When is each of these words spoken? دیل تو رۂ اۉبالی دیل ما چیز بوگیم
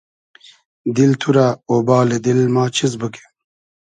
دیل 0.95 1.11
تو 1.21 1.29
رۂ 1.35 1.47
اۉبالی 1.71 2.17
دیل 2.25 2.39
ما 2.55 2.63
چیز 2.75 2.91
بوگیم 2.99 3.29